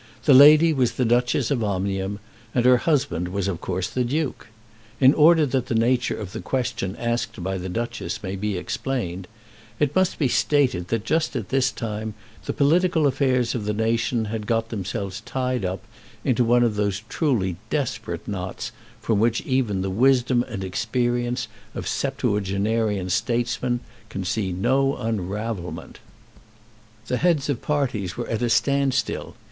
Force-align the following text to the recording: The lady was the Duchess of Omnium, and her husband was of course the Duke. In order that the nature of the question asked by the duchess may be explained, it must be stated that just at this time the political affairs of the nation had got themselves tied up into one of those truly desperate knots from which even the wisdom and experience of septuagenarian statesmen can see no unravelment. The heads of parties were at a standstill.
The 0.23 0.33
lady 0.33 0.73
was 0.73 0.93
the 0.93 1.05
Duchess 1.05 1.51
of 1.51 1.63
Omnium, 1.63 2.17
and 2.55 2.65
her 2.65 2.77
husband 2.77 3.27
was 3.27 3.47
of 3.47 3.61
course 3.61 3.87
the 3.87 4.03
Duke. 4.03 4.47
In 4.99 5.13
order 5.13 5.45
that 5.45 5.67
the 5.67 5.75
nature 5.75 6.17
of 6.17 6.31
the 6.31 6.39
question 6.41 6.95
asked 6.95 7.43
by 7.43 7.59
the 7.59 7.69
duchess 7.69 8.23
may 8.23 8.35
be 8.35 8.57
explained, 8.57 9.27
it 9.79 9.95
must 9.95 10.17
be 10.17 10.27
stated 10.27 10.87
that 10.87 11.05
just 11.05 11.35
at 11.35 11.49
this 11.49 11.71
time 11.71 12.15
the 12.45 12.51
political 12.51 13.05
affairs 13.05 13.53
of 13.53 13.65
the 13.65 13.75
nation 13.75 14.25
had 14.25 14.47
got 14.47 14.69
themselves 14.69 15.21
tied 15.23 15.63
up 15.63 15.83
into 16.25 16.43
one 16.43 16.63
of 16.63 16.73
those 16.75 17.03
truly 17.07 17.57
desperate 17.69 18.27
knots 18.27 18.71
from 19.01 19.19
which 19.19 19.41
even 19.41 19.83
the 19.83 19.91
wisdom 19.91 20.41
and 20.47 20.63
experience 20.63 21.47
of 21.75 21.87
septuagenarian 21.87 23.07
statesmen 23.11 23.81
can 24.09 24.23
see 24.25 24.51
no 24.51 24.95
unravelment. 24.95 25.99
The 27.05 27.17
heads 27.17 27.49
of 27.49 27.61
parties 27.61 28.17
were 28.17 28.27
at 28.29 28.41
a 28.41 28.49
standstill. 28.49 29.35